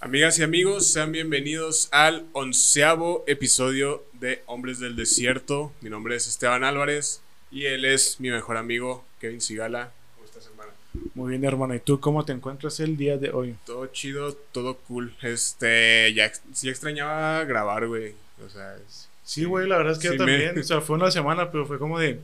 [0.00, 5.72] Amigas y amigos, sean bienvenidos al onceavo episodio de Hombres del Desierto.
[5.80, 9.90] Mi nombre es Esteban Álvarez y él es mi mejor amigo, Kevin Sigala.
[10.14, 10.70] ¿Cómo estás, hermano?
[11.14, 11.74] Muy bien, hermano.
[11.74, 13.56] ¿Y tú cómo te encuentras el día de hoy?
[13.66, 15.16] Todo chido, todo cool.
[15.22, 18.14] Este, ya sí extrañaba grabar, güey.
[18.44, 20.58] O sea, es- Sí, güey, la verdad es que Sí, yo me- también.
[20.58, 22.20] O sea, fue una semana, pero fue como de.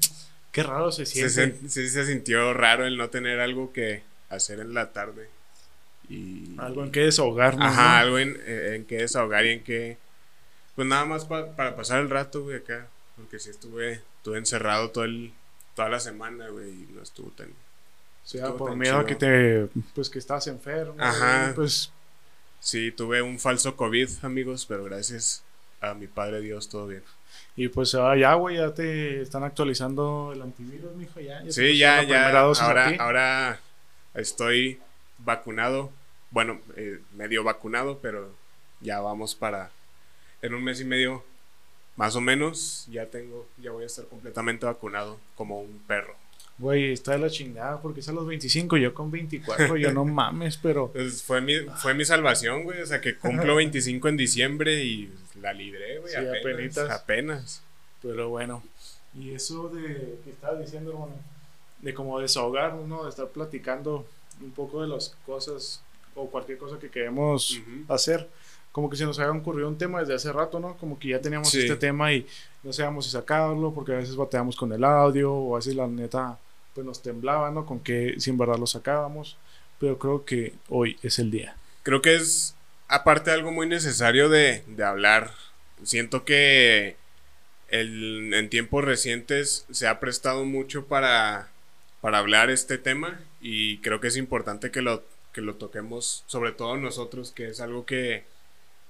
[0.52, 1.68] Qué raro se se, siente.
[1.68, 5.28] sí se sintió raro el no tener algo que hacer en la tarde.
[6.08, 6.54] Y...
[6.58, 7.66] Algo en que desahogarnos.
[7.66, 7.98] Ajá, ¿no?
[7.98, 9.96] algo en, eh, en que desahogar y en que.
[10.76, 12.88] Pues nada más pa- para pasar el rato, güey, acá.
[13.16, 15.32] Porque sí estuve, estuve encerrado todo el,
[15.74, 17.48] toda la semana, güey, y no estuvo tan.
[17.48, 19.68] O sea, estuvo por tan miedo a que te.
[19.94, 20.94] Pues que estás enfermo.
[20.98, 21.42] Ajá.
[21.44, 21.90] güey, Pues.
[22.60, 25.42] Sí, tuve un falso COVID, amigos, pero gracias
[25.82, 27.02] a mi padre Dios, todo bien.
[27.56, 31.20] Y pues ah, ya, güey, ya te están actualizando el antivirus, mijo.
[31.20, 32.30] Ya, ya Sí, ya, ya.
[32.30, 33.60] Ahora, ahora
[34.14, 34.80] estoy
[35.24, 35.90] vacunado.
[36.30, 38.30] Bueno, eh, medio vacunado, pero
[38.80, 39.70] ya vamos para.
[40.42, 41.24] En un mes y medio,
[41.96, 46.14] más o menos, ya tengo, ya voy a estar completamente vacunado, como un perro.
[46.58, 50.04] Güey, está de la chingada porque es a los 25, yo con 24, yo no
[50.04, 50.92] mames, pero.
[50.92, 52.80] Pues fue mi, fue mi salvación, güey.
[52.80, 56.12] O sea, que cumplo 25 en diciembre y la libré, güey.
[56.12, 57.62] Sí, apenas, apenas.
[58.02, 58.62] Pero bueno.
[59.18, 61.14] Y eso de que estabas diciendo, hermano,
[61.80, 63.04] de como desahogarnos, ¿no?
[63.04, 64.06] De estar platicando
[64.40, 65.82] un poco de las cosas
[66.14, 67.92] o cualquier cosa que queremos Ujú.
[67.92, 68.28] hacer.
[68.72, 70.76] Como que se nos había ocurrido un tema desde hace rato, ¿no?
[70.76, 71.60] Como que ya teníamos Sí.
[71.60, 72.26] este tema y
[72.62, 75.86] no sabíamos si sacarlo, porque a veces bateamos con el audio, o a veces la
[75.86, 76.38] neta,
[76.74, 77.66] pues nos temblaba, ¿no?
[77.66, 79.36] Con que si en verdad lo sacábamos.
[79.78, 81.56] Pero creo que hoy es el día.
[81.84, 82.54] Creo que es,
[82.88, 85.30] aparte, algo muy necesario de, de hablar.
[85.84, 86.96] Siento que
[87.68, 91.48] el- en tiempos recientes se ha prestado mucho para,
[92.04, 95.02] para hablar este tema y creo que es importante que lo,
[95.32, 98.24] que lo toquemos, sobre todo nosotros, que es algo que,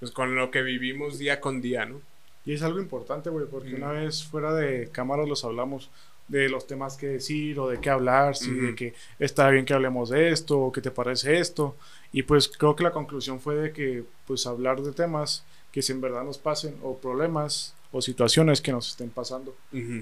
[0.00, 2.00] pues con lo que vivimos día con día, ¿no?
[2.44, 3.76] Y es algo importante, güey, porque Mm.
[3.76, 5.90] una vez fuera de cámara los hablamos
[6.26, 9.74] de los temas que decir o de qué hablar, si de que está bien que
[9.74, 11.76] hablemos de esto o qué te parece esto.
[12.12, 15.92] Y pues creo que la conclusión fue de que pues hablar de temas que si
[15.92, 19.54] en verdad nos pasen o problemas o situaciones que nos estén pasando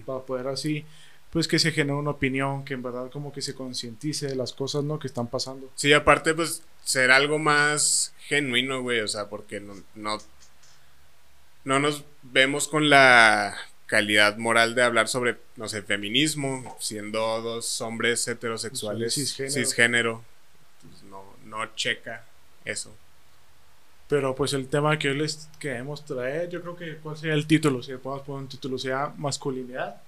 [0.06, 0.86] para poder así
[1.32, 4.52] pues que se genere una opinión que en verdad como que se concientice de las
[4.52, 5.70] cosas no que están pasando.
[5.76, 10.18] Sí, aparte, pues, ser algo más genuino, güey, o sea, porque no, no,
[11.64, 13.56] no nos vemos con la
[13.86, 19.54] calidad moral de hablar sobre, no sé, feminismo, siendo dos hombres heterosexuales, Cisgénero.
[19.54, 20.24] cisgénero,
[20.82, 22.26] pues, no, no checa
[22.66, 22.94] eso.
[24.06, 27.46] Pero pues el tema que hoy les queremos traer, yo creo que cuál sería el
[27.46, 30.02] título, si le podemos poner un título, sea masculinidad.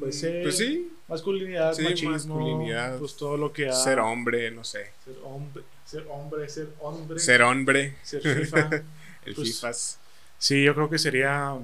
[0.00, 3.72] Pues, eh, pues sí, Masculinidad, Sí, machismo, masculinidad, pues todo lo que ha...
[3.72, 8.70] ser hombre, no sé, ser hombre, ser hombre, ser hombre, ser hombre, ser FIFA.
[9.26, 9.98] el pues, FIFAs.
[10.38, 11.56] sí, yo creo que sería,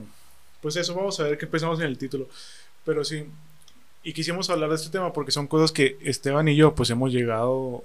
[0.60, 2.28] pues eso, vamos a ver qué pensamos en el título.
[2.84, 3.26] Pero sí,
[4.04, 7.12] y quisimos hablar de este tema porque son cosas que Esteban y yo pues hemos
[7.12, 7.84] llegado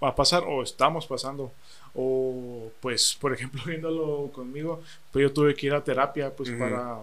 [0.00, 1.52] a pasar o estamos pasando.
[1.94, 6.98] O pues, por ejemplo, viéndolo conmigo, pues yo tuve que ir a terapia pues para,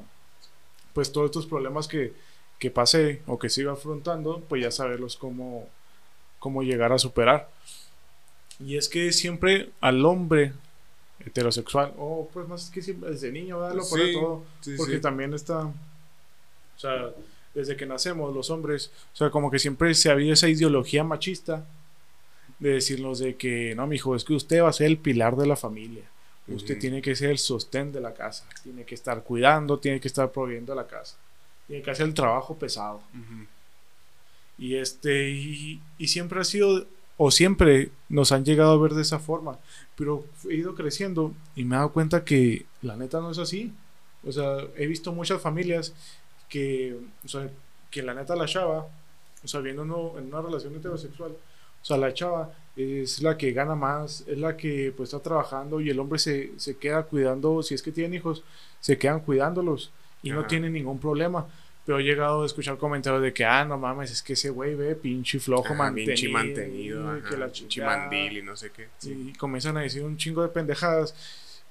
[0.93, 2.13] pues todos estos problemas que,
[2.65, 5.69] que pasé o que sigo afrontando, pues ya saberlos cómo,
[6.39, 7.47] cómo llegar a superar.
[8.59, 10.53] Y es que siempre al hombre
[11.23, 13.75] heterosexual, o pues más que siempre desde niño, ¿verdad?
[13.75, 14.99] Lo pone Sí, todo, sí, porque sí.
[15.01, 15.73] también está, o
[16.77, 17.11] sea,
[17.53, 21.03] desde que nacemos los hombres, o sea, como que siempre se ha habido esa ideología
[21.03, 21.63] machista
[22.57, 25.45] de decirnos de que, no, mijo, es que usted va a ser el pilar de
[25.45, 26.03] la familia.
[26.47, 30.07] Usted tiene que ser el sostén de la casa, tiene que estar cuidando, tiene que
[30.07, 31.15] estar proveyendo la casa,
[31.67, 33.01] tiene que hacer el trabajo pesado.
[34.57, 36.85] Y este, y, y siempre ha sido,
[37.17, 39.59] o siempre nos han llegado a ver de esa forma.
[39.95, 43.73] Pero he ido creciendo y me he dado cuenta que la neta no es así.
[44.25, 45.93] O sea, he visto muchas familias
[46.49, 47.49] que, o sea,
[47.91, 48.87] que la neta la chava,
[49.43, 53.51] o sea, viendo uno en una relación heterosexual, o sea, la chava es la que
[53.51, 57.61] gana más, es la que pues está trabajando y el hombre se, se queda cuidando,
[57.61, 58.43] si es que tienen hijos,
[58.79, 59.91] se quedan cuidándolos
[60.23, 60.47] y no Ajá.
[60.47, 61.47] tienen ningún problema.
[61.85, 64.73] Pero he llegado a escuchar comentarios de que, ah, no mames, es que ese güey
[64.73, 66.13] ve pinche flojo Ajá, mantenido.
[66.15, 67.97] pinche mantenido, y que ajá, la pinche chingada".
[67.99, 68.87] mandil y no sé qué.
[68.97, 69.29] Sí.
[69.29, 71.13] Y comienzan a decir un chingo de pendejadas.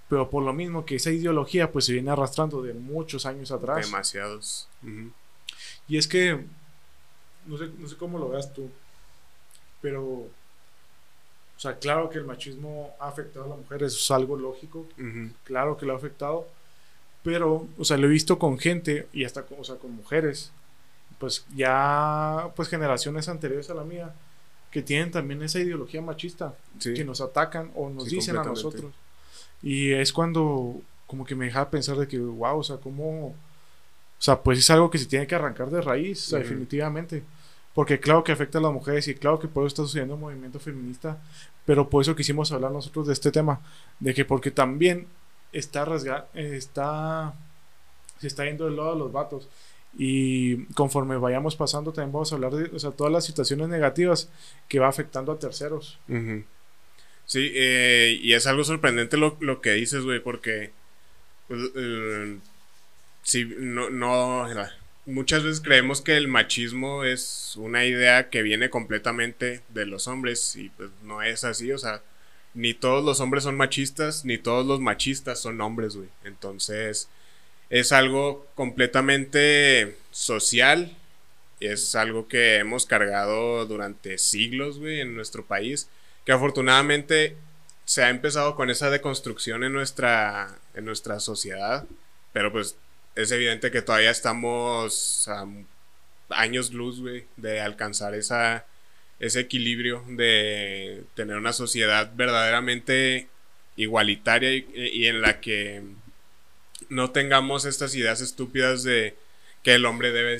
[0.08, 3.86] Pero por lo mismo que esa ideología pues se viene arrastrando de muchos años atrás.
[3.86, 4.68] Demasiados.
[5.88, 6.44] Y es que,
[7.46, 8.70] no sé, no sé cómo lo veas tú,
[9.80, 10.30] pero, o
[11.56, 14.86] sea, claro que el machismo ha afectado a la mujer, eso es algo lógico,
[15.42, 16.46] claro que lo ha afectado,
[17.24, 20.52] pero, o sea, lo he visto con gente y hasta, con, o sea, con mujeres,
[21.18, 24.14] pues ya, pues generaciones anteriores a la mía,
[24.70, 26.94] que tienen también esa ideología machista, Sí.
[26.94, 28.92] que nos atacan o nos Sí, dicen a nosotros.
[29.62, 33.28] Y es cuando como que me deja pensar de que, wow, o sea, cómo...
[33.28, 33.34] O
[34.24, 36.48] sea, pues es algo que se tiene que arrancar de raíz, o sea, Ujú.
[36.48, 37.22] definitivamente.
[37.74, 40.20] Porque claro que afecta a las mujeres y claro que por eso está sucediendo el
[40.20, 41.18] movimiento feminista,
[41.66, 43.60] pero por eso quisimos hablar nosotros de este tema,
[44.00, 45.06] de que porque también
[45.54, 47.34] está rasga, está
[48.20, 49.48] se está yendo del lado de los vatos
[49.96, 54.28] y conforme vayamos pasando también vamos a hablar de o sea, todas las situaciones negativas
[54.68, 55.98] que va afectando a terceros.
[56.08, 56.44] Ujú.
[57.26, 60.72] Sí, eh, y es algo sorprendente lo, lo que dices, güey, porque
[61.48, 62.38] pues, eh,
[63.22, 64.46] sí, no, no,
[65.06, 70.56] muchas veces creemos que el machismo es una idea que viene completamente de los hombres
[70.56, 72.02] y pues no es así, o sea,
[72.54, 76.08] ni todos los hombres son machistas, ni todos los machistas son hombres, güey.
[76.24, 77.08] Entonces,
[77.70, 80.96] es algo completamente social,
[81.60, 85.88] es algo que hemos cargado durante siglos, güey, en nuestro país
[86.24, 87.36] que afortunadamente
[87.84, 91.84] se ha empezado con esa deconstrucción en nuestra, en nuestra sociedad,
[92.32, 92.76] pero pues
[93.14, 95.46] es evidente que todavía estamos a
[96.30, 98.64] años luz, güey, de alcanzar esa,
[99.20, 103.28] ese equilibrio, de tener una sociedad verdaderamente
[103.76, 105.82] igualitaria y, en la que
[106.88, 109.16] no tengamos estas ideas estúpidas de
[109.62, 110.38] que el hombre debe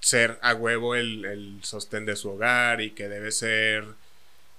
[0.00, 3.84] ser a huevo el, el sostén de su hogar y que debe ser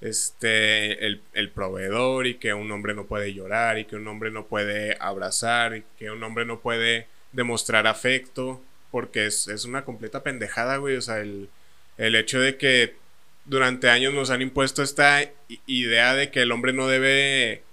[0.01, 4.29] este el, el, proveedor y que un hombre no puede llorar y que un hombre
[4.29, 8.61] no puede abrazar y que un hombre no puede demostrar afecto
[8.91, 10.95] porque es, es una completa pendejada, güey.
[10.95, 11.49] O sea, el,
[11.97, 12.95] el, hecho de que
[13.47, 15.21] durante años nos han impuesto esta
[15.65, 17.63] idea de que el hombre no debe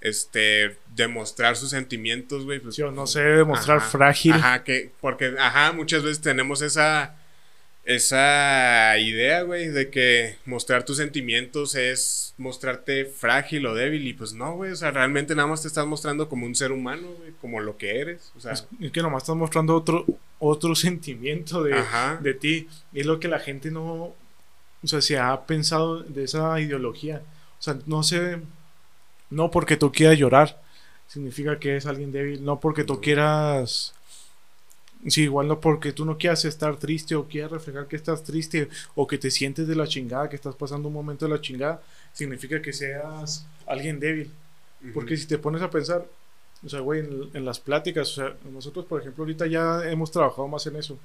[0.00, 2.60] este demostrar sus sentimientos, güey.
[2.60, 4.32] Pues, sí, no se debe demostrar ajá, frágil.
[4.32, 7.16] Ajá, que porque ajá, muchas veces tenemos esa
[7.84, 14.06] esa idea, güey, de que mostrar tus sentimientos es mostrarte frágil o débil.
[14.06, 16.72] Y pues no, güey, o sea, realmente nada más te estás mostrando como un ser
[16.72, 18.32] humano, güey, como lo que eres.
[18.36, 20.04] O sea, es, es que nomás estás mostrando otro,
[20.38, 21.82] otro sentimiento de,
[22.20, 22.68] de, ti.
[22.92, 24.14] Y es lo que la gente no,
[24.82, 27.22] o sea, se ha pensado de esa ideología.
[27.58, 28.40] O sea, no sé,
[29.30, 30.60] no porque tú quieras llorar,
[31.06, 32.44] significa que eres alguien débil.
[32.44, 33.94] No porque tú quieras
[35.06, 38.68] Sí, igual no porque tú no quieras estar triste o quieras reflejar que estás triste
[38.94, 41.80] o que te sientes de la chingada, que estás pasando un momento de la chingada,
[42.12, 44.30] significa que seas alguien débil.
[44.82, 44.92] Uh -huh.
[44.92, 46.06] Porque si te pones a pensar,
[46.64, 50.10] o sea, güey, en, en, las pláticas, o sea, nosotros, por ejemplo, ahorita ya hemos
[50.10, 50.98] trabajado más en eso.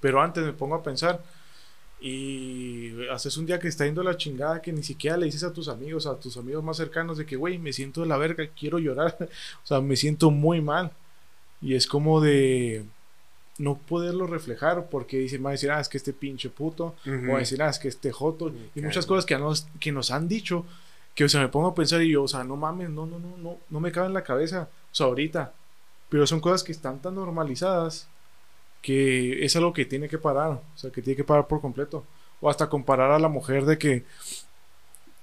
[0.00, 1.20] Pero antes me pongo a pensar
[2.04, 5.52] y haces un día que está yendo la chingada que ni siquiera le dices a
[5.52, 8.44] tus amigos, a tus amigos más cercanos de que, güey, me siento de la verga,
[8.58, 10.90] quiero llorar, o sea, me siento muy mal.
[11.60, 12.84] Y es como de
[13.58, 17.08] no poderlo reflejar porque dice, va a decir, ah, es que este pinche puto, uh
[17.08, 17.28] -huh.
[17.28, 18.70] o va a decir, ah, es que este joto, okay.
[18.74, 20.66] y muchas cosas que nos, que nos han dicho,
[21.14, 23.20] que o sea, me pongo a pensar y yo, o sea, no mames, no, no,
[23.20, 25.52] no, no, no me cabe en la cabeza, o sea, ahorita,
[26.08, 28.08] pero son cosas que están tan normalizadas
[28.82, 32.04] que es algo que tiene que parar, o sea, que tiene que parar por completo,
[32.40, 34.04] o hasta comparar a la mujer de que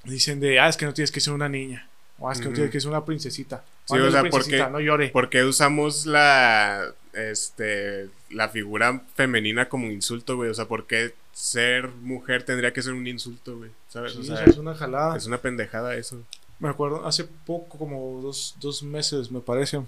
[0.05, 2.45] dicen de, ah, es que no tienes que ser una niña, o ah, es que
[2.45, 2.51] uh -huh.
[2.51, 5.09] no tienes que ser una princesita, Sí, o sea, porque, no llore.
[5.09, 10.49] porque usamos la este la figura femenina como insulto, güey.
[10.51, 13.71] O sea, porque ser mujer tendría que ser un insulto, güey.
[13.87, 14.13] ¿Sabes?
[14.13, 15.17] Sí, o sea, es una jalada.
[15.17, 16.21] Es una pendejada eso.
[16.59, 19.81] Me acuerdo, hace poco, como dos, dos meses, me parece.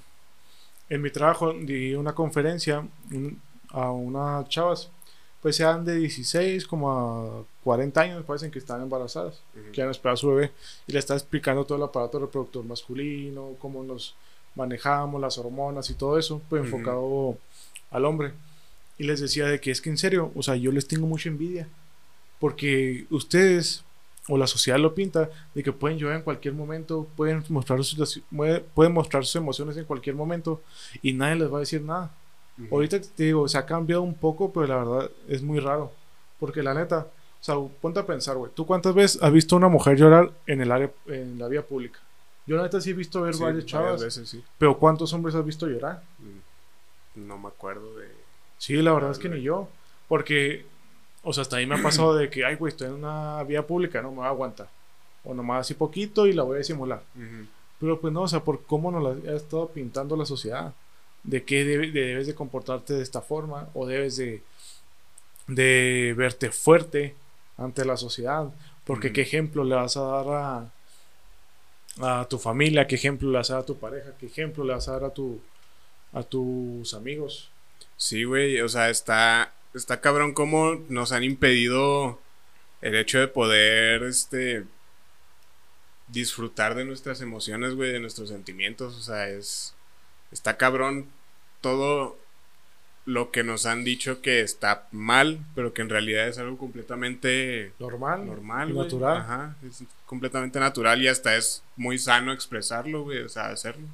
[0.90, 2.88] En mi trabajo di una conferencia
[3.72, 4.90] a unas chavas.
[5.42, 9.72] Pues sean de 16 como a 40 años, me parecen que están embarazadas, uh -huh.
[9.72, 10.52] que han esperado a su bebé.
[10.86, 14.16] Y le está explicando todo el aparato reproductor masculino, cómo nos
[14.56, 17.38] manejamos, las hormonas y todo eso, pues enfocado uh -huh.
[17.90, 18.34] al hombre.
[19.00, 21.30] Y les decía de que es que en serio, o sea, yo les tengo mucha
[21.30, 21.68] envidia.
[22.40, 23.84] Porque ustedes,
[24.28, 28.22] o la sociedad lo pinta, de que pueden llorar en cualquier momento, pueden mostrar, sus,
[28.76, 30.62] pueden mostrar sus emociones en cualquier momento
[31.02, 32.12] y nadie les va a decir nada.
[32.58, 32.68] Uh -huh.
[32.72, 35.92] Ahorita te digo, se ha cambiado un poco, pero la verdad es muy raro.
[36.40, 37.08] Porque la neta,
[37.40, 40.32] o sea, ponte a pensar, güey, ¿tú cuántas veces has visto a una mujer llorar
[40.48, 42.00] en el área, en la vía pública?
[42.48, 43.92] Yo la neta sí he visto ver sí, varias chavas.
[43.94, 44.44] Varias veces, sí.
[44.58, 46.02] Pero ¿cuántos hombres has visto llorar?
[47.16, 48.10] No me acuerdo de...
[48.58, 49.68] Sí, la verdad es que ni yo.
[50.08, 50.66] Porque,
[51.24, 53.66] o sea, hasta ahí me ha pasado de que, ay, güey, estoy en una vía
[53.66, 54.70] pública, no me voy a aguantar.
[55.24, 57.04] O nomás así poquito y la voy a disimular.
[57.16, 57.48] Uh -huh.
[57.80, 60.74] Pero pues no, o sea, por cómo nos la ha estado pintando la sociedad.
[61.24, 64.42] De que debe, de, debes de comportarte de esta forma o debes de,
[65.48, 67.16] de verte fuerte
[67.58, 68.50] ante la sociedad.
[68.86, 70.26] Porque qué ejemplo le vas a dar
[72.00, 74.64] a, a tu familia, qué ejemplo le vas a dar a tu pareja, qué ejemplo
[74.64, 75.40] le vas a dar a, tu,
[76.14, 77.52] a tus amigos.
[77.98, 82.20] Sí, güey, o sea, está, está cabrón cómo nos han impedido
[82.82, 84.66] el hecho de poder, este,
[86.08, 89.76] disfrutar de nuestras emociones, güey, de nuestros sentimientos, o sea, es,
[90.32, 91.08] está cabrón
[91.62, 92.18] todo
[93.06, 97.74] lo que nos han dicho que está mal, pero que en realidad es algo completamente
[97.80, 99.18] normal, normal, natural.
[99.18, 103.88] Ajá, es completamente natural y hasta es muy sano expresarlo, güey, o sea, hacerlo.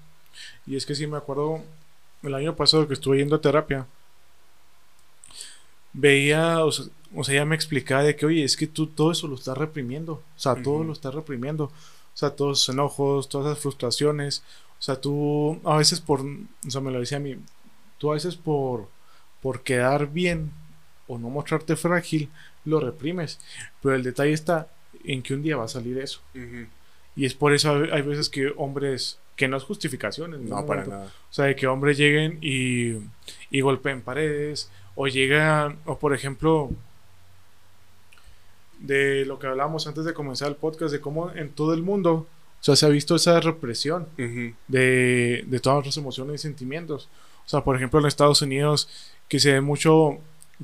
[0.65, 1.63] Y es que sí me acuerdo
[2.24, 3.88] el año pasado que estuve yendo a terapia.
[5.94, 9.12] Veía, o sea, o sea, ella me explicaba de que, oye, es que tú todo
[9.12, 10.13] eso lo estás reprimiendo.
[10.13, 11.65] O sea, todo lo estás reprimiendo.
[11.65, 11.72] O
[12.13, 14.44] sea, todos esos enojos, todas esas frustraciones.
[14.79, 17.38] O sea, tú a veces por, o sea, me lo decía a mí,
[17.98, 18.88] tú a veces por,
[19.41, 20.51] por quedar bien
[21.07, 22.29] o no mostrarte frágil,
[22.65, 23.39] lo reprimes.
[23.81, 24.67] Pero el detalle está
[25.03, 26.22] en que un día va a salir eso.
[27.15, 31.05] Y es por eso hay, veces que hombres, que no es justificaciones, no, para nada.
[31.29, 32.98] O sea, de que hombres lleguen y,
[33.50, 36.69] y golpeen paredes, o llegan, o por ejemplo,
[38.79, 42.27] de lo que hablábamos antes de comenzar el podcast, de cómo en todo el mundo,
[42.67, 44.07] sea, se ha visto esa represión
[44.67, 47.09] de, de todas las emociones y sentimientos.
[47.45, 48.89] O sea, por ejemplo, en Estados Unidos,
[49.27, 50.17] que se ve mucho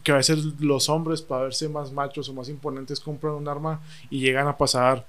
[0.04, 3.82] que a veces los hombres, para verse más machos o más imponentes, compran un arma
[4.10, 5.06] y llegan a pasar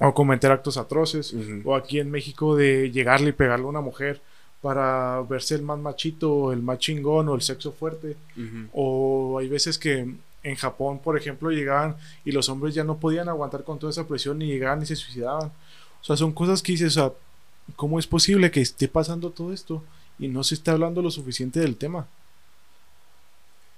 [0.00, 1.34] o cometer actos atroces.
[1.64, 4.20] O aquí en México de llegarle y pegarle a una mujer
[4.60, 8.16] para verse el más machito, o el más chingón o el sexo fuerte.
[8.72, 10.14] O hay veces que
[10.44, 14.06] en Japón, por ejemplo, llegaban y los hombres ya no podían aguantar con toda esa
[14.06, 15.50] presión y llegaban y se suicidaban.
[16.00, 17.12] O sea, son cosas que dices, o sea,
[17.76, 19.84] ¿cómo es posible que esté pasando todo esto
[20.18, 22.06] y no se esté hablando lo suficiente del tema?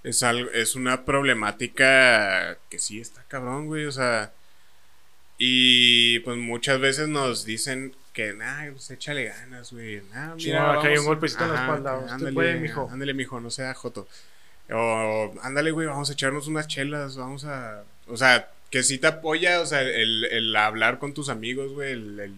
[0.03, 4.33] Es, algo, es una problemática que sí está cabrón, güey, o sea,
[5.37, 10.89] y pues muchas veces nos dicen que, nah, pues échale ganas, güey, nah, mira, acá
[10.89, 12.89] hay un golpecito en la espalda, ándale, puede, mijo.
[12.91, 14.09] Ándale, mijo, no sea joto.
[14.73, 17.83] O, ándale, güey, vamos a echarnos unas chelas, vamos a...
[18.07, 21.93] O sea, que sí te apoya, o sea, el, el hablar con tus amigos, güey,
[21.93, 22.35] el,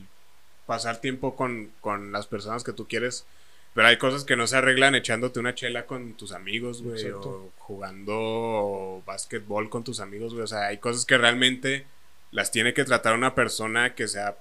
[0.67, 3.27] pasar tiempo con, con, las personas que tú quieres.
[3.75, 7.51] Pero hay cosas que no se arreglan echándote una chela con tus amigos, güey, o
[7.59, 10.45] jugando básquetbol con tus amigos, güey.
[10.45, 11.87] O sea, hay cosas que realmente
[12.33, 14.37] las tiene que tratar una persona que sea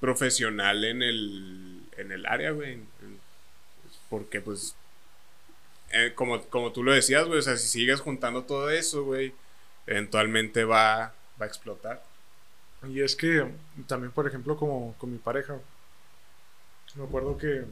[0.00, 2.78] profesional en el, en el área, güey.
[4.08, 4.76] Porque, pues,
[5.90, 9.34] eh, como, como tú lo decías, güey, o sea, si sigues juntando todo eso, güey,
[9.86, 12.02] eventualmente va, va a explotar.
[12.88, 13.50] Y es que
[13.86, 15.58] también, por ejemplo, como con mi pareja,
[16.94, 17.64] me acuerdo que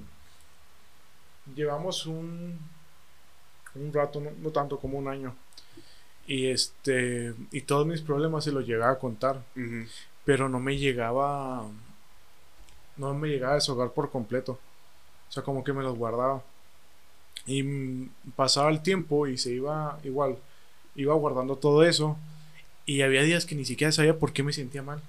[1.54, 2.58] llevamos un,
[3.75, 5.35] un rato, no, tanto como un año,
[6.26, 9.42] y este, y todos mis problemas se los llegaba a contar,
[10.25, 11.64] pero no me llegaba,
[12.96, 14.58] no me llegaba a deshogar por completo,
[15.28, 16.42] o sea, como que me los guardaba.
[17.46, 20.37] Y pasaba el tiempo y se iba igual,
[20.96, 22.16] iba guardando todo eso.
[22.87, 25.02] Y había días que ni siquiera sabía por qué me sentía mal.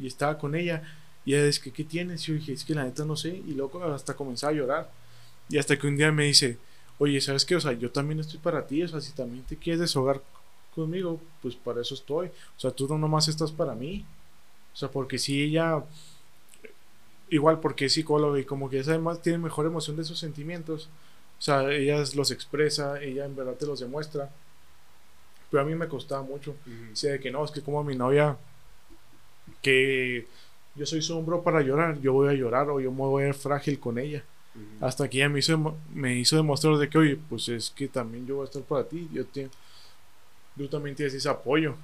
[0.00, 0.82] Y estaba con ella.
[1.24, 2.22] Y ella es que, ¿qué tienes?
[2.22, 3.42] Y yo dije, es que la neta no sé.
[3.46, 4.90] Y luego hasta comenzaba a llorar.
[5.48, 6.58] Y hasta que un día me dice,
[6.98, 7.56] oye, ¿sabes qué?
[7.56, 8.82] O sea, yo también estoy para ti.
[8.82, 10.22] O sea, si también te quieres deshogar
[10.74, 12.28] conmigo, pues para eso estoy.
[12.28, 14.04] O sea, tú no nomás estás para mí.
[14.72, 15.82] O sea, porque si ella,
[17.30, 20.88] igual porque es psicóloga y como que ella además tiene mejor emoción de sus sentimientos,
[21.38, 24.30] o sea, ella los expresa, ella en verdad te los demuestra.
[25.54, 26.56] Pero a mí me costaba mucho.
[26.94, 28.36] Sea, que no, es que como mi novia,
[29.62, 30.26] que
[30.74, 33.26] yo soy su hombro para llorar, yo voy a llorar o yo me voy a
[33.26, 34.24] ver frágil con ella.
[34.80, 38.26] Hasta que ella me hizo, me hizo demostrar de que, oye, pues es que también
[38.26, 39.08] yo voy a estar para ti.
[39.12, 39.48] Yo te,
[40.56, 41.76] tú también tienes ese apoyo.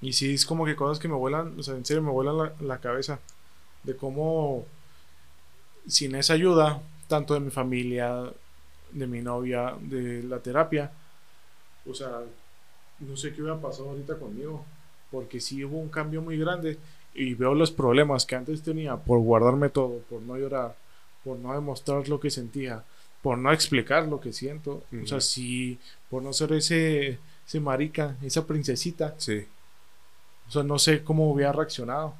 [0.00, 2.38] Y sí, es como que cosas que me vuelan, o sea, en serio me vuelan
[2.38, 3.20] la, la cabeza.
[3.84, 4.66] De cómo
[5.86, 8.32] sin esa ayuda, tanto de mi familia,
[8.90, 10.90] de mi novia, de la terapia.
[11.88, 12.20] O sea,
[13.00, 14.64] no sé qué hubiera pasado ahorita conmigo,
[15.10, 16.78] porque sí hubo un cambio muy grande
[17.14, 20.76] y veo los problemas que antes tenía por guardarme todo, por no llorar,
[21.24, 22.84] por no demostrar lo que sentía,
[23.22, 24.84] por no explicar lo que siento.
[25.02, 29.14] O sea, sí, por no ser ese, ese marica, esa princesita.
[29.18, 29.44] Sí.
[30.48, 32.14] O sea, no sé cómo hubiera reaccionado.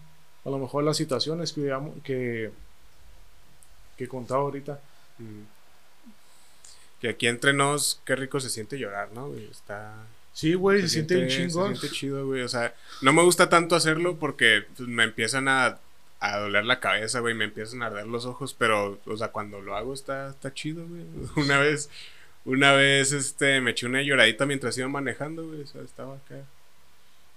[0.45, 2.50] A lo mejor las situaciones que, que
[3.97, 4.81] que contaba ahorita.
[7.02, 9.35] Que aquí entre nos, qué rico se siente llorar, ¿no?
[9.35, 9.92] Está.
[10.32, 11.75] Sí, güey, se, siente un chingón.
[11.75, 12.42] Se siente chido, güey.
[12.42, 15.80] O sea, no me gusta tanto hacerlo porque pues, me empiezan a,
[16.21, 17.35] a doler la cabeza, güey.
[17.35, 18.54] Me empiezan a arder los ojos.
[18.54, 21.02] Pero, o sea, cuando lo hago está, está chido, güey.
[21.44, 21.90] Una vez,
[22.44, 25.62] una vez, este, me eché una lloradita mientras iba manejando, güey.
[25.62, 26.37] O sea, estaba acá.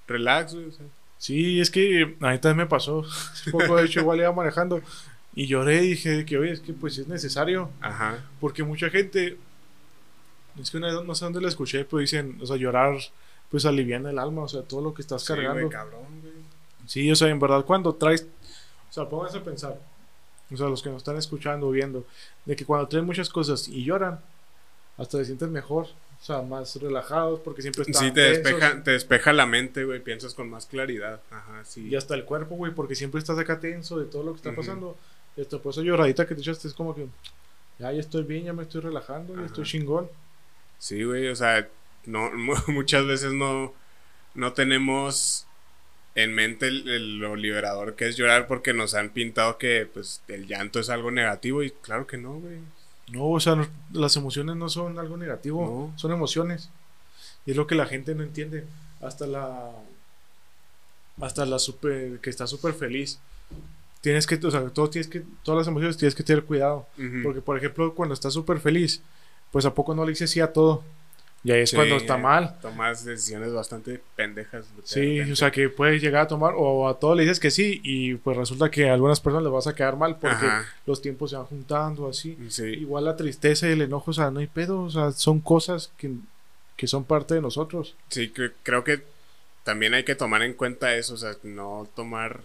[0.08, 0.68] Relax, güey.
[0.68, 0.86] O sea.
[1.18, 3.04] Sí, es que a mí también me pasó.
[3.32, 4.82] Hace poco, de hecho, igual iba manejando.
[5.36, 7.70] Y lloré y dije que, oye, es que pues es necesario.
[7.82, 8.24] Ajá.
[8.40, 9.38] Porque mucha gente,
[10.60, 12.98] es que una vez no sé dónde la escuché, pero dicen, o sea, llorar
[13.52, 15.54] pues aliviana el alma, o sea, todo lo que estás Sí, cargando.
[15.62, 16.34] güey, cabrón, güey.
[16.88, 18.28] Sí, o sea, en verdad cuando traes,
[18.90, 19.80] o sea, pónganse a pensar,
[20.52, 22.06] o sea, los que nos están escuchando o viendo,
[22.46, 24.20] de que cuando traen muchas cosas y lloran,
[24.98, 25.86] hasta te sientes mejor,
[26.22, 28.44] o sea, más relajados porque siempre están Sí, te tensos.
[28.44, 30.00] despeja, te despeja la mente, güey.
[30.02, 31.22] Piensas con más claridad.
[31.30, 31.88] Ajá, sí.
[31.90, 34.56] Y hasta el cuerpo, güey, porque siempre estás acá tenso de todo lo que está
[34.56, 34.98] pasando.
[35.40, 37.08] Hasta por esa lloradita que te echaste es como que,
[37.80, 40.08] ya, ya estoy bien, ya me estoy relajando, ya estoy chingón.
[40.80, 41.68] Sí, güey, o sea,
[42.06, 43.74] no, mu- muchas veces no,
[44.34, 45.48] no tenemos
[46.16, 50.22] en mente el- el- lo liberador que es llorar porque nos han pintado que pues
[50.28, 52.60] el llanto es algo negativo y claro que no, güey.
[53.12, 55.98] No, o sea, no- las emociones no son algo negativo, No.
[56.00, 56.70] son emociones.
[57.46, 58.66] Y es lo que la gente no entiende.
[59.02, 59.72] Hasta la.
[61.22, 62.20] Hasta la super.
[62.20, 63.20] que está súper feliz.
[64.02, 66.88] Tienes que, o sea, todo tienes que, todas las emociones tienes que tener cuidado.
[67.24, 69.02] Porque, por ejemplo, cuando estás súper feliz,
[69.52, 70.84] pues a poco no le dices sí a todo.
[71.44, 72.58] Y ahí es Sí, cuando está mal.
[72.60, 74.66] Tomas decisiones bastante pendejas.
[74.76, 77.52] de Sí, o sea, que puedes llegar a tomar, o a todo le dices que
[77.52, 80.66] sí, y pues resulta que a algunas personas les vas a quedar mal porque Ajá.
[80.88, 82.36] los tiempos se van juntando, así.
[82.50, 85.40] Sí, Igual la tristeza y el enojo, o sea, no hay pedo, o sea, son
[85.40, 86.14] cosas que,
[86.78, 87.96] que son parte de nosotros.
[88.10, 89.04] sí, cre- creo que
[89.64, 92.42] también hay que tomar en cuenta eso, o sea, no tomar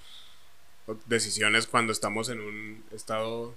[1.07, 3.55] decisiones cuando estamos en un estado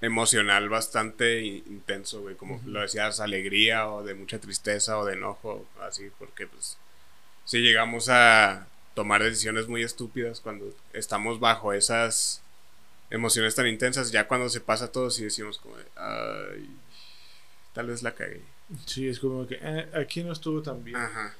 [0.00, 5.66] emocional bastante intenso, güey, como lo decías, alegría o de mucha tristeza o de enojo,
[5.80, 6.78] así, porque pues
[7.44, 12.42] si llegamos a tomar decisiones muy estúpidas cuando estamos bajo esas
[13.10, 16.70] emociones tan intensas, ya cuando se pasa todo sí decimos como, de, ay,
[17.74, 18.42] tal vez la cagué.
[18.86, 20.96] Sí, es como que eh, aquí no estuvo tan bien.
[20.96, 21.34] Ajá.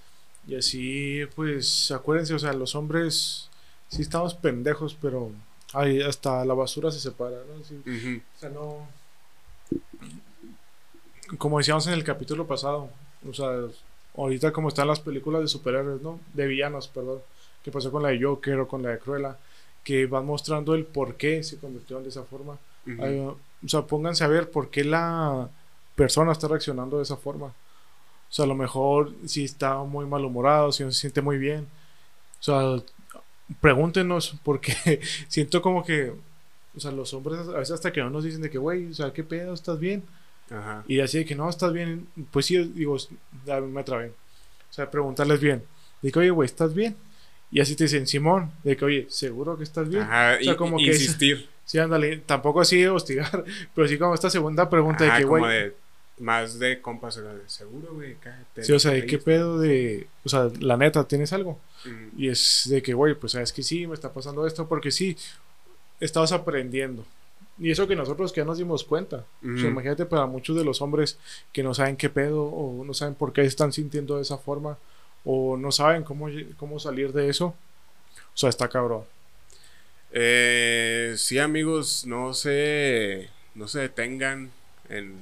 [0.47, 3.49] Y así, pues, acuérdense, o sea, los hombres
[3.88, 5.33] sí estamos pendejos, pero
[5.73, 7.65] ay, hasta la basura se separa, ¿no?
[7.65, 8.23] Sí.
[8.37, 8.89] O sea, no.
[11.39, 12.91] Como decíamos en el capítulo pasado,
[13.29, 13.50] o sea,
[14.17, 16.19] ahorita como están las películas de superhéroes, ¿no?
[16.35, 17.21] De villanos, perdón.
[17.62, 19.37] Que pasó con la de Joker o con la de Cruella,
[19.85, 22.59] que van mostrando el por qué se convirtieron de esa forma.
[23.65, 25.49] O sea, pónganse a ver por qué la
[25.95, 27.47] persona está reaccionando de esa forma.
[27.47, 31.69] O sea, a lo mejor si está muy malhumorado, si no se siente muy bien.
[32.41, 32.83] O sea,
[33.60, 36.13] pregúntenos, porque siento como que,
[36.76, 38.95] o sea, los hombres a veces hasta que no nos dicen de que, güey, o
[38.95, 39.54] sea, ¿qué pedo?
[39.54, 40.02] ¿Estás bien?
[40.50, 40.84] Ajá.
[40.89, 42.06] Y así de que no, estás bien.
[42.30, 42.97] Pues sí, digo,
[43.47, 44.08] ya me trabé.
[44.08, 45.63] O sea, preguntarles bien.
[46.02, 46.97] De que, oye, güey, ¿estás bien?
[47.52, 50.02] Y así te dicen, Simón, de que, oye, ¿seguro que estás bien?
[50.02, 51.49] Ajá, O sea, como y- que es- insistir.
[51.71, 53.45] Sí, ándale, tampoco así de hostigar,
[53.76, 55.73] pero sí como esta segunda pregunta Ajá, de que, güey,
[56.21, 58.63] más de compas, sea, de seguro, güey, cállate.
[58.63, 61.59] sí, o sea, ¿de qué pedo de, o sea, la neta, ¿tienes algo?
[61.85, 61.95] Ujú.
[62.17, 65.17] Y es de que, güey, pues sabes que sí, me está pasando esto, porque sí,
[65.99, 67.04] estabas aprendiendo.
[67.59, 69.25] Y eso que nosotros que ya nos dimos cuenta.
[69.43, 69.67] O sea, Ujú.
[69.69, 71.19] imagínate para muchos de los hombres
[71.52, 74.78] que no saben qué pedo, o no saben por qué están sintiendo de esa forma,
[75.25, 77.54] o no saben cómo, cómo salir de eso.
[78.35, 79.04] O sea, está cabrón.
[80.13, 84.50] Eh, sí, amigos, no se, no se detengan
[84.89, 85.15] en,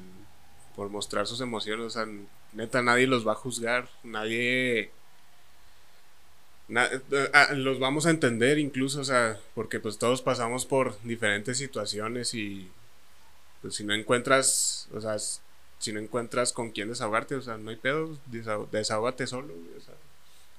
[0.78, 1.84] por mostrar sus emociones.
[1.86, 2.06] O sea,
[2.52, 3.88] neta, nadie los va a juzgar.
[4.04, 4.92] Nadie.
[6.68, 6.88] na-
[7.54, 12.68] los vamos a entender incluso, o sea, porque pues todos pasamos por diferentes situaciones y
[13.60, 15.16] pues si no encuentras, o sea,
[15.78, 19.80] si no encuentras con quién desahogarte, o sea, no hay pedo, desahó- desahógate solo, o
[19.80, 19.94] sea.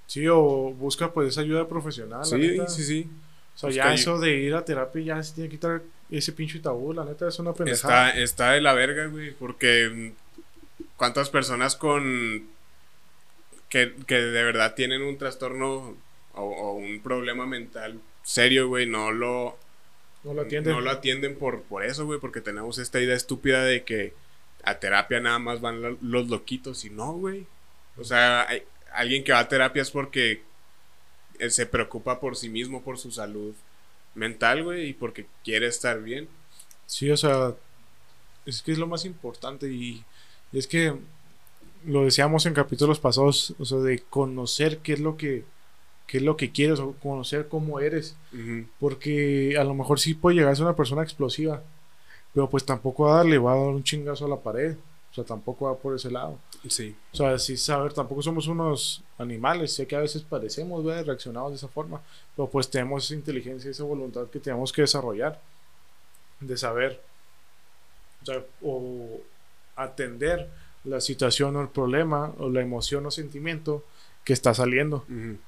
[0.08, 2.26] Sí, o busca pues esa ayuda profesional.
[2.26, 3.10] sí, sí, sí.
[3.56, 5.82] O sea, Busca ya eso de ir a terapia ya se tiene que quitar
[6.18, 8.10] ese pinche tabú, la neta es una pendejada.
[8.10, 12.48] Está, está de la verga, güey, porque mm, cuántas personas con
[13.70, 15.96] que, que de verdad tienen un trastorno
[16.34, 19.58] o, o un problema mental serio, güey, no lo
[20.24, 20.74] no lo atienden.
[20.74, 24.14] no lo atienden por, por eso, güey, porque tenemos esta idea estúpida de que
[24.64, 27.46] a terapia nada más van lo- los loquitos y no, güey.
[27.98, 30.42] O sea, hay- alguien que va a terapia es porque
[31.40, 33.54] eh, se preocupa por sí mismo, por su salud
[34.16, 36.28] mental, güey, y porque quiere estar bien.
[36.86, 37.54] Sí, o sea,
[38.46, 40.04] es que es lo más importante y,
[40.52, 40.96] y es que
[41.86, 45.46] lo decíamos en capítulos pasados, o sea, de conocer qué es lo que
[46.10, 48.16] qué es lo que quieres o conocer cómo eres,
[48.80, 51.62] porque a lo mejor sí puede llegar a ser una persona explosiva,
[52.34, 54.76] pero pues tampoco va a darle, va a dar un chingazo a la pared,
[55.12, 56.40] o sea, tampoco va por ese lado.
[56.68, 56.96] Sí.
[57.14, 61.06] O sea, sí saber, tampoco somos unos animales, sé que a veces parecemos, ¿verdad?
[61.06, 62.02] reaccionamos de esa forma,
[62.36, 65.40] pero pues tenemos esa inteligencia, esa voluntad que tenemos que desarrollar,
[66.40, 67.02] de saber,
[68.22, 69.22] o sea, o
[69.76, 70.50] atender
[70.84, 73.86] la situación o el problema, o la emoción o sentimiento
[74.24, 75.06] que está saliendo,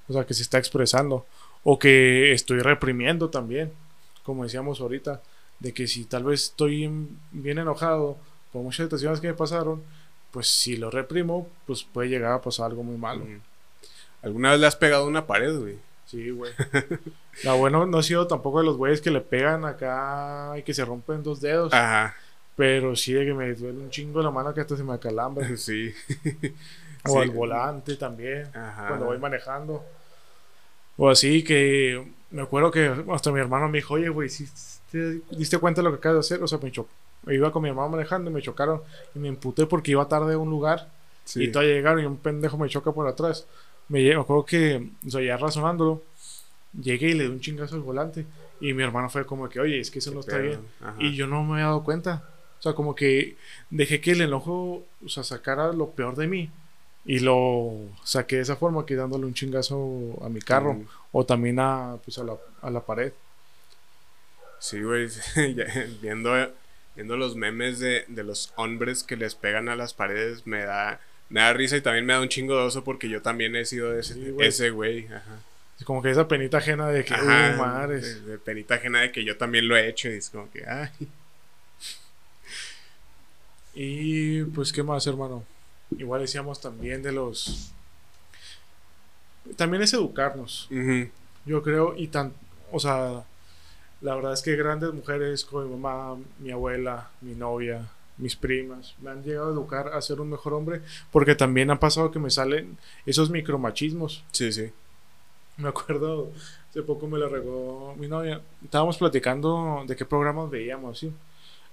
[0.07, 1.25] o sea, que se está expresando,
[1.63, 3.71] o que estoy reprimiendo también,
[4.23, 5.21] como decíamos ahorita,
[5.59, 6.89] de que si tal vez estoy
[7.31, 8.17] bien enojado
[8.51, 9.83] por muchas situaciones que me pasaron,
[10.31, 13.25] pues si lo reprimo, pues puede llegar a pasar algo muy malo.
[14.21, 15.77] ¿Alguna vez le has pegado una pared, güey?
[16.05, 16.51] Sí, güey.
[17.43, 20.73] La bueno no ha sido tampoco de los güeyes que le pegan acá y que
[20.73, 21.73] se rompen dos dedos.
[21.73, 22.15] Ajá.
[22.55, 25.47] Pero sí de que me duele un chingo la mano que hasta se me acalambra.
[25.57, 25.93] Sí.
[27.03, 27.17] O Sí.
[27.17, 28.55] al volante también.
[28.55, 28.89] Ajá.
[28.89, 29.83] Cuando voy manejando.
[30.97, 34.47] O así que me acuerdo que hasta mi hermano me dijo, oye, güey, si
[34.91, 36.43] te diste cuenta de lo que acabas de hacer?
[36.43, 36.69] O sea, me
[37.21, 37.31] chocó.
[37.31, 38.81] Iba con mi hermano manejando y me chocaron
[39.15, 40.89] y me emputé porque iba tarde a un lugar
[41.23, 41.43] Sí.
[41.43, 43.45] y todavía llegaron y un pendejo me choca por atrás.
[43.87, 46.01] Me, me acuerdo que, o sea, ya razonándolo,
[46.79, 48.25] llegué y le di un chingazo al volante.
[48.59, 50.59] Y mi hermano fue como que, oye, es que eso no está bien.
[50.81, 50.95] ajá.
[50.99, 52.23] Y yo no me había dado cuenta.
[52.59, 53.35] O sea, como que
[53.71, 56.49] dejé que el enojo, o sea, sacara lo peor de mí.
[57.05, 60.75] Y lo saqué de esa forma, que dándole un chingazo a mi carro.
[60.75, 60.85] Mm.
[61.11, 63.11] O también a, pues, a, la, a la pared.
[64.59, 65.07] Sí, güey.
[66.01, 66.31] viendo,
[66.95, 70.99] viendo los memes de, de los hombres que les pegan a las paredes, me da,
[71.29, 73.65] me da risa y también me da un chingo de oso porque yo también he
[73.65, 74.47] sido ese Sí, güey.
[74.47, 75.07] ese güey.
[75.07, 75.39] Ajá.
[75.79, 78.23] Es como que esa penita ajena de que, Ajá, uh, madres.
[78.25, 80.63] de, de penita ajena de que yo también lo he hecho y es como que,
[80.67, 80.89] ay.
[83.73, 85.43] Y pues, ¿qué más, hermano?
[85.97, 87.71] Igual decíamos también de los.
[89.55, 90.69] También es educarnos.
[91.45, 92.33] Yo creo, y tan.
[92.71, 93.23] O sea,
[94.01, 97.87] la verdad es que grandes mujeres como mi mamá, mi abuela, mi novia,
[98.17, 100.81] mis primas, me han llegado a educar a ser un mejor hombre.
[101.11, 104.23] Porque también ha pasado que me salen esos micromachismos.
[104.31, 104.71] Sí, sí.
[105.57, 106.31] Me acuerdo,
[106.69, 108.41] hace poco me lo regó mi novia.
[108.63, 111.11] Estábamos platicando de qué programas veíamos, ¿sí?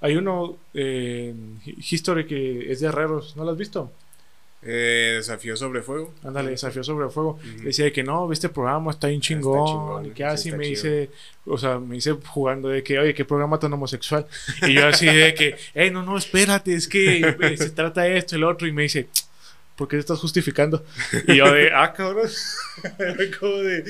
[0.00, 3.90] Hay uno eh, en History que es de herreros, ¿no lo has visto?
[4.60, 6.12] Eh, desafío sobre fuego.
[6.24, 7.38] Ándale, desafío sobre el fuego.
[7.62, 9.66] Decía de que no, ve este programa, está bien chingón.
[9.66, 11.10] chingón, y que sí, así está me dice,
[11.46, 14.26] o sea, me dice jugando de que, oye, qué programa tan homosexual.
[14.62, 18.18] Y yo así de que, hey, no, no, espérate, es que eh, se trata de
[18.18, 18.66] esto lo otro.
[18.66, 19.08] Y me dice,
[19.76, 20.84] ¿por qué te estás justificando?
[21.28, 22.28] Y yo de, ah, cabrón.
[23.40, 23.84] como de,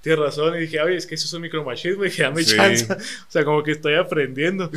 [0.00, 0.56] tienes razón.
[0.56, 2.04] Y dije, oye, es que eso es un micromachismo.
[2.04, 2.56] Y dije, dame Sí.
[2.56, 2.90] chance.
[2.90, 2.96] O
[3.30, 4.70] sea, como que estoy aprendiendo.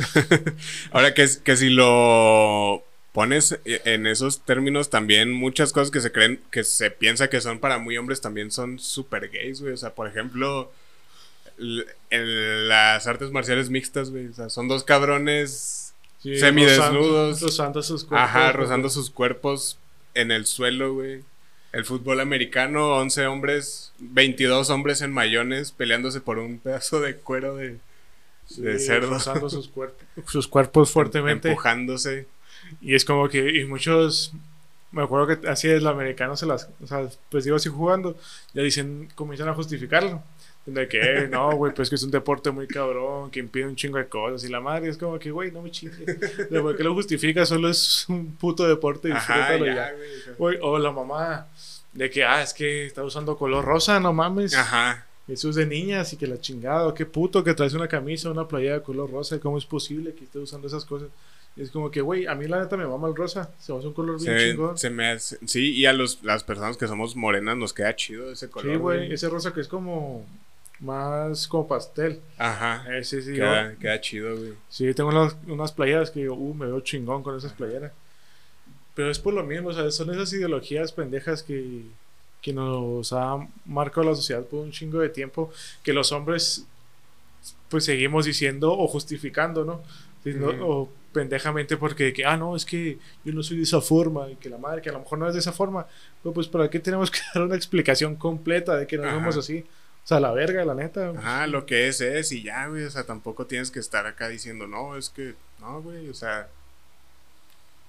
[0.92, 2.84] Ahora que, que si lo
[3.16, 7.58] pones en esos términos también muchas cosas que se creen que se piensa que son
[7.58, 9.72] para muy hombres también son super gays, güey.
[9.72, 10.70] O sea, por ejemplo,
[12.10, 14.26] en las artes marciales mixtas, güey.
[14.28, 17.40] O sea, son dos cabrones, Sí, Semidesnudos.
[17.40, 18.28] Rozando, rozando sus cuerpos.
[18.28, 19.78] ajá, rozando sus cuerpos
[20.14, 21.22] en el suelo, güey.
[21.72, 27.56] El fútbol americano, 11 hombres, 22 hombres en mayones peleándose por un pedazo de cuero
[27.56, 27.78] de,
[28.46, 29.10] Sí, de cerdo.
[29.10, 31.48] rozando sus, cuerpos sus cuerpos fuertemente.
[31.50, 32.26] empujándose.
[32.80, 34.32] Y es como que, y muchos,
[34.92, 38.16] me acuerdo que así es, el americano se las, o sea, pues digo así jugando,
[38.54, 40.22] ya dicen, comienzan a justificarlo.
[40.66, 43.76] De que, eh, no, güey, pues que es un deporte muy cabrón, que impide un
[43.76, 44.42] chingo de cosas.
[44.42, 46.18] Y la madre es como que, güey, no me chingues.
[46.50, 49.92] Por qué lo justifica, solo es un puto deporte, Ajá, disfrútalo ya, ya.
[50.36, 50.58] güey.
[50.60, 51.46] o la mamá,
[51.92, 54.54] de que, ah, es que está usando color rosa, no mames.
[54.54, 55.06] Ajá.
[55.28, 58.46] Eso es de niñas y que la chingada, qué puto que traes una camisa, una
[58.46, 61.08] playera de color rosa, ¿cómo es posible que estés usando esas cosas?
[61.56, 63.78] Y es como que, güey, a mí la neta me mama el rosa, se me
[63.78, 64.76] hace un color bien chingón.
[64.76, 68.30] se me hace- sí, y a los, las personas que somos morenas nos queda chido
[68.30, 68.72] ese color.
[68.72, 70.26] Sí, güey, ese rosa que es como
[70.80, 72.20] más como pastel.
[72.36, 72.84] Ajá.
[72.96, 74.52] Ese sí, Queda, yo- queda chido, güey.
[74.68, 77.92] sí, tengo unas, unas playeras que digo, uh, me veo chingón con esas playeras.
[78.94, 81.82] Pero es por lo mismo, o sea, son esas ideologías pendejas que,
[82.42, 85.50] que nos ha marcado la sociedad por un chingo de tiempo,
[85.82, 86.66] que los hombres
[87.70, 89.82] pues seguimos diciendo o justificando, ¿no?
[90.24, 90.34] Sí.
[90.60, 94.36] O pendejamente porque, que, ah, no, es que yo no soy de esa forma y
[94.36, 95.86] que la madre, que a lo mejor no es de esa forma.
[96.22, 99.14] Pero pues, ¿para qué tenemos que dar una explicación completa de que no Ajá.
[99.14, 99.64] somos así?
[100.04, 101.08] O sea, la verga, la neta.
[101.16, 102.84] Ajá, lo que es es y ya, güey.
[102.84, 106.10] O sea, tampoco tienes que estar acá diciendo, no, es que, no, güey.
[106.10, 106.48] O sea,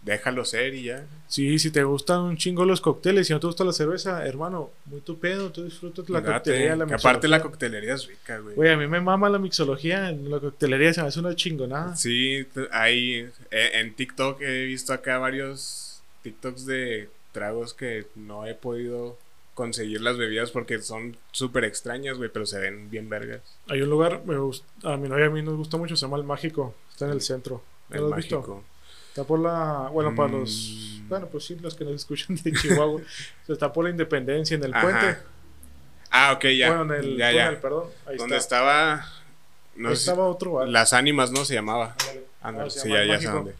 [0.03, 1.05] déjalo ser y ya.
[1.27, 4.71] Sí, si te gustan un chingo los cócteles y no te gusta la cerveza, hermano,
[4.85, 8.39] muy tu pedo, tú disfrutas la Date, coctelería, la que aparte la coctelería es rica,
[8.39, 8.55] güey.
[8.55, 11.95] Güey, a mí me mama la mixología, la coctelería se me hace una chingonada.
[11.95, 18.53] Sí, hay eh, en TikTok he visto acá varios TikToks de tragos que no he
[18.55, 19.17] podido
[19.53, 23.41] conseguir las bebidas porque son súper extrañas, güey, pero se ven bien vergas.
[23.67, 26.05] Hay un lugar, me gust- a mi novia y a mí nos gusta mucho, se
[26.05, 27.63] llama El Mágico, está en el centro.
[27.89, 28.35] ¿No El lo has visto?
[28.37, 28.63] mágico.
[29.23, 31.09] Por la, bueno, para los, Mm.
[31.09, 33.01] bueno, pues sí, los que nos escuchan de Chihuahua,
[33.47, 34.81] está por la Independencia, en el Ajá.
[34.81, 35.17] puente,
[36.09, 36.73] Ah, ok, ya.
[36.75, 37.61] bueno, en el ya, ya.
[37.61, 38.57] perdón, ahí Donde está.
[38.57, 39.05] estaba.
[39.75, 40.67] No Ahí sé estaba otro bar.
[40.69, 41.45] Las ánimas, ¿no?
[41.45, 41.95] Se llamaba.
[41.99, 42.23] Ándale.
[42.41, 43.53] Ándale, Ah, se sí, llama ya, ya dónde.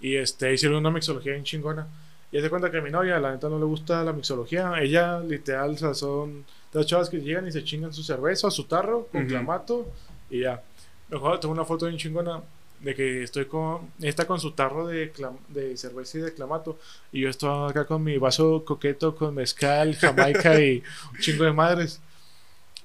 [0.00, 1.86] Y este, hicieron una mixología bien chingona.
[2.30, 4.72] Y se cuenta que a mi novia, la neta, no le gusta la mixología.
[4.80, 8.64] Ella, literal, o sea, son las chavas que llegan y se chingan su cerveza, su
[8.64, 9.86] tarro, con clamato,
[10.30, 10.62] y ya.
[11.08, 12.40] Mejor tengo una foto bien chingona.
[12.80, 16.78] De que estoy con, está con su tarro de, clam- de cerveza y de clamato,
[17.12, 21.52] y yo estoy acá con mi vaso coqueto con mezcal, jamaica y un chingo de
[21.52, 22.00] madres.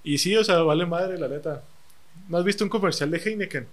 [0.04, 1.64] Y sí, o sea, vale madre, la neta.
[2.28, 3.68] ¿No has visto un comercial de Heineken?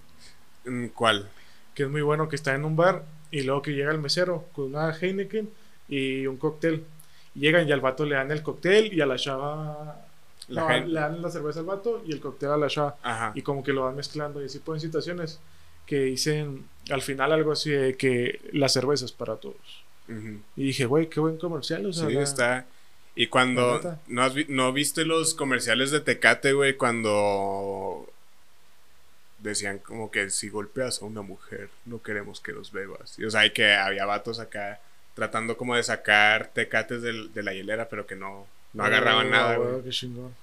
[0.65, 1.29] Mm, ¿Cuál?
[1.73, 4.45] Que es muy bueno, que está en un bar y luego que llega el mesero
[4.53, 5.49] con una Heineken
[5.89, 6.85] y un cóctel.
[7.33, 10.05] Y llegan y al vato le dan el cóctel y a la chava...
[10.47, 12.97] La no, le dan la cerveza al vato y el cóctel a la chava.
[13.03, 13.31] Ajá.
[13.35, 15.39] Y como que lo van mezclando y así pueden situaciones
[15.85, 19.83] que dicen al final algo así de que la cerveza es para todos.
[20.57, 21.85] Y dije, güey, qué buen comercial.
[21.85, 22.65] O sea, Sí, la- está.
[23.15, 23.97] Y cuando.
[24.07, 26.75] ¿no, has vi- ¿No viste los comerciales de Tecate, güey?
[26.75, 28.07] Cuando.
[29.39, 33.17] Decían como que si golpeas a una mujer, no queremos que los bebas.
[33.17, 34.79] Y, o sea, y que había vatos acá
[35.15, 39.81] tratando como de sacar tecates de la hielera, pero que no, no agarraban nada, güey.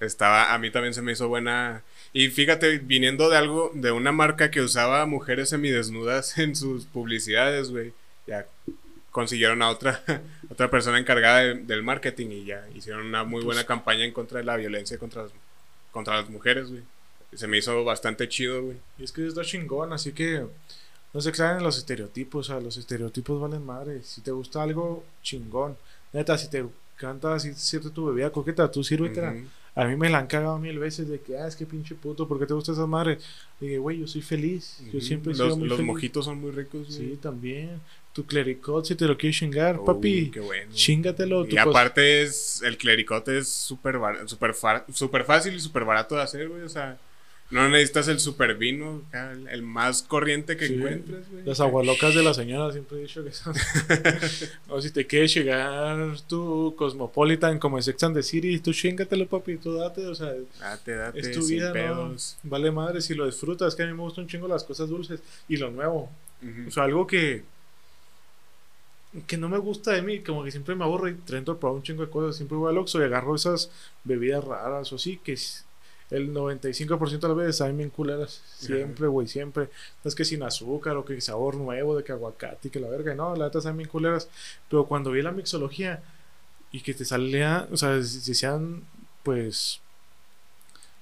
[0.01, 1.83] Estaba, a mí también se me hizo buena.
[2.13, 7.71] Y fíjate, viniendo de algo, de una marca que usaba mujeres semidesnudas en sus publicidades,
[7.71, 7.93] güey.
[8.27, 8.47] Ya
[9.11, 10.03] consiguieron a otra,
[10.51, 14.13] otra persona encargada de- del marketing y ya hicieron una muy buena Pues- campaña en
[14.13, 15.33] contra de la violencia contra las,
[15.91, 16.83] contra las mujeres, güey.
[17.35, 18.77] Se me hizo bastante chido, güey.
[18.99, 20.47] Y es que está chingón, así que
[21.13, 22.49] no se claven en los estereotipos.
[22.49, 24.03] O sea, los estereotipos valen madre.
[24.03, 25.77] Si te gusta algo, chingón.
[26.13, 26.65] Neta, si te
[26.99, 29.35] encanta así cierta tu bebida coqueta, tú sírvetela.
[29.75, 32.27] A mí me la han cagado mil veces de que, ah, es que pinche puto,
[32.27, 33.19] ¿por qué te gusta esa madre?
[33.61, 34.79] Dije, güey, yo soy feliz.
[34.81, 35.01] Yo Ujú.
[35.01, 35.87] siempre he sido los, muy los feliz.
[35.93, 36.93] mojitos son muy ricos, güey.
[37.11, 37.81] Sí, también.
[38.13, 40.31] Tu clericot, si te lo quieres chingar, papi.
[40.33, 40.73] qué bueno.
[40.75, 41.47] Chingatelo.
[41.47, 44.01] Y aparte es el clericote es súper
[44.55, 46.63] fa- súper fácil y súper barato de hacer, güey.
[46.63, 46.99] O sea,
[47.51, 50.75] no necesitas el super vino, el, el más corriente que Sí.
[50.75, 51.45] encuentres, güey.
[51.47, 53.55] Las agualocas de la señora siempre he dicho que son.
[54.69, 59.27] o si te quieres llegar tu Cosmopolitan como en Sex and the City, tú chingatelo,
[59.27, 62.15] papi, tú date, o sea, Date, date, es tu vida, ¿no?
[62.43, 65.21] Vale madre si lo disfrutas, que a mí me gustan un chingo las cosas dulces
[65.49, 66.11] y lo nuevo.
[66.67, 67.45] O sea, algo que.
[69.27, 71.77] que no me gusta de mí, como que siempre me aburro y trento a probar
[71.77, 72.37] un chingo de cosas.
[72.37, 73.71] Siempre voy al Oxxo y agarro esas
[74.05, 75.65] bebidas raras o así, que es-
[76.11, 78.43] el 95% de las veces saben bien culeras.
[78.57, 79.69] Siempre, güey, siempre.
[80.05, 83.15] Es que sin azúcar o que sabor nuevo, de que aguacate y que la verga.
[83.15, 84.29] No, la neta saben bien culeras.
[84.71, 86.03] Pero cuando vi la mixología
[86.73, 88.85] y que te salía, o sea, sean,
[89.23, 89.81] pues.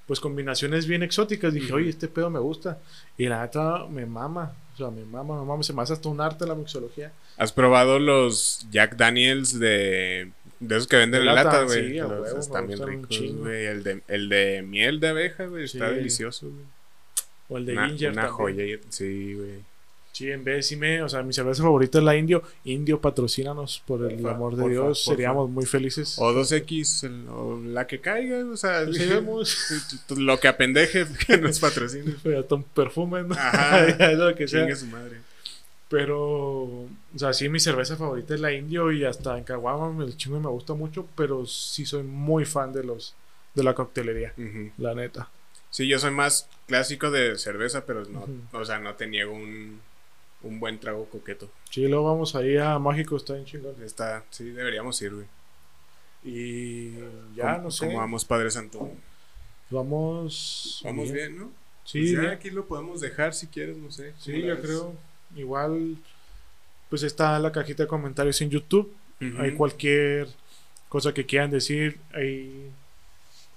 [0.06, 2.78] Pues combinaciones bien exóticas, dije, oye, este pedo me gusta.
[3.18, 6.08] Y la neta me mama, o sea, me mama, me mama, se me hace hasta
[6.08, 7.12] un arte la mixología.
[7.36, 11.90] ¿Has probado los Jack Daniels de, de esos que venden De en lata, güey?
[11.92, 11.98] sí,
[12.38, 13.66] están bien ricos, güey.
[13.66, 16.64] El de, el de miel de abeja, güey, está delicioso, güey.
[17.48, 18.36] O el de Una, Ginger una también.
[18.68, 19.76] joya, sí, güey.
[20.12, 22.42] Sí, en vez, sí me, o sea, mi cerveza favorita es la Indio.
[22.64, 25.02] Indio, patrocínanos por el Porfa, amor de porfa, Dios.
[25.04, 25.10] porfa.
[25.16, 26.16] Seríamos muy felices.
[26.18, 29.54] O 2X, el- o la que caiga, o sea, Sí, vemos.
[30.16, 32.14] lo que apendeje que nos patrocine.
[32.38, 33.34] Hasta un perfume, ¿no?
[33.34, 33.86] Ajá.
[33.88, 34.74] Es lo que sea.
[34.74, 35.18] Su madre.
[35.88, 40.16] Pero, o sea, sí, mi cerveza favorita es la Indio y hasta en Caguama el
[40.16, 43.14] chingo me gusta mucho, pero sí soy muy fan de los
[43.54, 44.34] de la coctelería,
[44.78, 45.30] la neta.
[45.70, 49.80] Sí, yo soy más clásico de cerveza, pero no, o sea, no te niego un,
[50.42, 51.48] un buen trago coqueto.
[51.70, 53.74] Sí, luego vamos ahí a Mágico, está bien chingón.
[53.82, 55.26] Está, sí, deberíamos ir, güey.
[56.24, 56.92] Y
[57.34, 57.86] ya, no sé.
[57.86, 58.90] Como vamos, Padre Santo.
[59.70, 60.80] Vamos.
[60.84, 61.52] Vamos bien, ¿no?
[61.84, 64.12] Sí, Pues ya aquí lo podemos dejar si quieres, no sé.
[64.18, 64.94] Sí, ¿cómo yo creo.
[65.34, 65.96] Igual,
[66.88, 68.94] pues está la cajita de comentarios en YouTube.
[69.38, 70.28] Hay cualquier
[70.88, 72.70] cosa que quieran decir, ahí,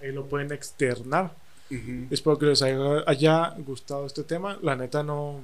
[0.02, 1.34] ahí lo pueden externar.
[1.70, 2.08] Ujú.
[2.10, 4.58] Espero que les haya, haya gustado este tema.
[4.62, 5.44] La neta no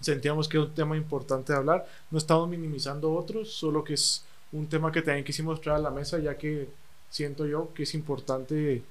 [0.00, 1.86] sentíamos que es un tema importante de hablar.
[2.10, 5.90] No estamos minimizando otros, solo que es un tema que también quisimos traer a la
[5.90, 6.68] mesa, ya que
[7.10, 8.82] siento yo que es importante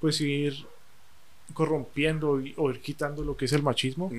[0.00, 0.54] pues ir
[1.54, 4.12] corrompiendo y- o ir quitando lo que es el machismo.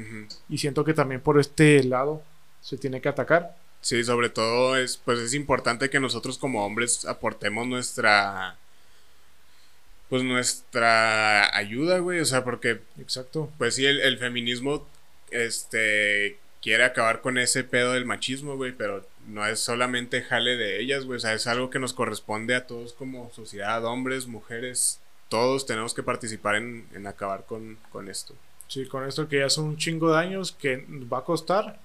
[0.49, 2.23] Y siento que también por este lado
[2.61, 3.55] se tiene que atacar.
[3.81, 8.57] Sí, sobre todo es, pues es importante que nosotros como hombres aportemos nuestra,
[10.09, 13.51] pues nuestra ayuda, güey, o sea, porque Exacto.
[13.57, 14.85] Pues sí, el, el feminismo
[15.31, 20.81] este quiere acabar con ese pedo del machismo, güey, pero no es solamente jale de
[20.81, 24.99] ellas, güey, o sea, es algo que nos corresponde a todos como sociedad, hombres, mujeres,
[25.29, 28.35] todos tenemos que participar en, en acabar con, con esto.
[28.67, 31.79] Sí, con esto que ya son un chingo de años que va a costar,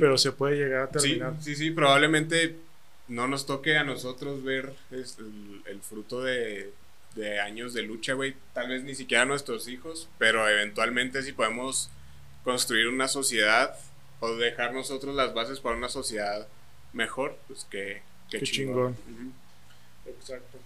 [0.00, 1.34] pero se puede llegar a sí, terminar.
[1.40, 2.56] sí, sí, probablemente
[3.08, 5.04] no nos toque a nosotros ver el,
[5.66, 6.72] el fruto de,
[7.14, 11.32] de años de lucha, güey, tal vez ni siquiera a nuestros hijos, pero eventualmente si
[11.32, 11.90] podemos
[12.42, 13.76] construir una sociedad
[14.20, 16.48] o dejar nosotros las bases para una sociedad
[16.92, 18.96] mejor, pues que, que Qué chingón.
[20.06, 20.58] Exacto.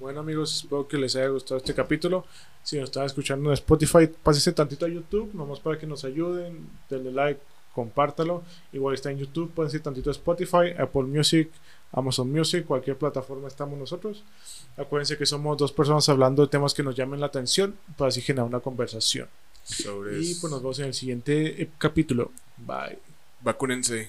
[0.00, 2.24] Bueno amigos, espero que les haya gustado este capítulo.
[2.62, 6.70] Si nos están escuchando en Spotify, pásense tantito a YouTube, nomás para que nos ayuden.
[6.88, 7.40] Denle like,
[7.74, 8.42] compártalo.
[8.72, 11.50] Igual está en YouTube, pueden ser tantito Spotify, Apple Music,
[11.92, 14.24] Amazon Music, cualquier plataforma estamos nosotros.
[14.78, 18.22] Acuérdense que somos dos personas hablando de temas que nos llamen la atención para así
[18.22, 19.28] generar una conversación.
[19.64, 22.32] Sobre Y pues nos vemos en el siguiente eh, capítulo.
[22.56, 22.98] Bye.
[23.42, 24.08] Vacúnense.